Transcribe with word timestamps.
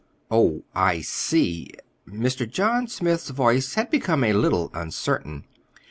"Oh, 0.31 0.63
I 0.73 1.01
see." 1.01 1.73
Mr. 2.09 2.49
John 2.49 2.87
Smith's 2.87 3.29
voice 3.29 3.75
had 3.75 3.91
become 3.91 4.23
a 4.23 4.33
little 4.33 4.71
uncertain. 4.73 5.45